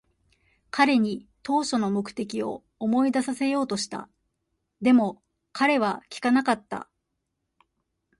[0.71, 4.09] 彼に当初の目的を思い出させようとした。
[4.81, 6.89] でも、彼は聞かなかった。